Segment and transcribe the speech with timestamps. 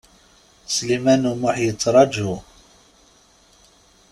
[0.75, 2.33] Sliman U Muḥ yettraǧu.